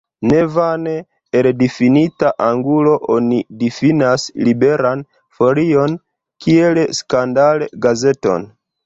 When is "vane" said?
0.51-0.91